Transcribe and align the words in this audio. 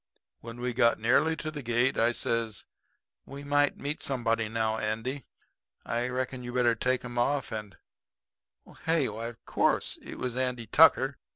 "When 0.39 0.59
we 0.59 0.73
got 0.73 0.97
nearly 0.97 1.35
to 1.35 1.51
the 1.51 1.61
gate, 1.61 1.95
I 1.95 2.11
says: 2.11 2.65
'We 3.27 3.43
might 3.43 3.77
meet 3.77 4.01
somebody 4.01 4.49
now, 4.49 4.79
Andy. 4.79 5.27
I 5.85 6.07
reckon 6.07 6.43
you 6.43 6.51
better 6.53 6.73
take 6.73 7.05
'em 7.05 7.19
off, 7.19 7.51
and' 7.51 7.77
Hey? 8.85 9.07
Why, 9.07 9.27
of 9.27 9.45
course 9.45 9.99
it 10.01 10.15
was 10.17 10.35
Andy 10.35 10.65
Tucker. 10.65 11.19